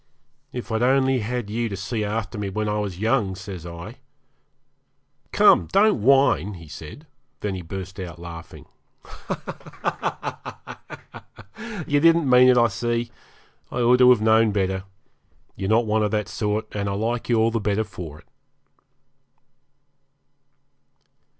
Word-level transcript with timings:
'If 0.51 0.71
I'd 0.71 0.81
only 0.81 1.19
had 1.19 1.51
you 1.51 1.69
to 1.69 1.77
see 1.77 2.03
after 2.03 2.39
me 2.39 2.49
when 2.49 2.67
I 2.67 2.79
was 2.79 2.97
young,' 2.97 3.35
says 3.35 3.67
I 3.67 3.99
'Come; 5.31 5.67
don't 5.71 6.01
whine,' 6.01 6.55
he 6.55 6.67
said, 6.67 7.05
then 7.41 7.53
he 7.53 7.61
burst 7.61 7.99
out 7.99 8.17
laughing. 8.17 8.65
'You 11.85 11.99
didn't 11.99 12.27
mean 12.27 12.49
it, 12.49 12.57
I 12.57 12.67
see. 12.69 13.11
I 13.71 13.75
ought 13.81 13.97
to 13.97 14.09
have 14.09 14.21
known 14.21 14.51
better. 14.51 14.85
You're 15.55 15.69
not 15.69 15.85
one 15.85 16.01
of 16.01 16.09
that 16.09 16.27
sort, 16.27 16.65
and 16.75 16.89
I 16.89 16.93
like 16.93 17.29
you 17.29 17.35
all 17.37 17.51
the 17.51 17.59
better 17.59 17.83
for 17.83 18.17
it.' 18.17 18.27